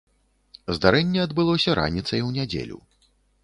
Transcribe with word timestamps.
Здарэнне 0.77 1.21
адбылося 1.27 1.77
раніцай 1.83 2.27
у 2.31 2.35
нядзелю. 2.41 2.85